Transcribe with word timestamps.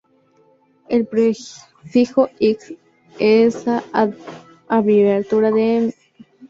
El 0.89 1.05
prefijo 1.05 2.27
Ig 2.39 2.79
es 3.19 3.67
la 3.67 3.83
abreviatura 4.67 5.51
de 5.51 5.61
inmunoglobulina. 5.61 5.97